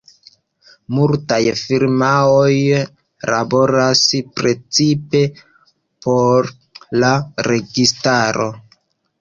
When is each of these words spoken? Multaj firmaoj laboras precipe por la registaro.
Multaj 0.99 1.37
firmaoj 1.59 2.55
laboras 3.33 4.01
precipe 4.41 5.23
por 6.07 6.51
la 7.05 7.13
registaro. 7.53 8.53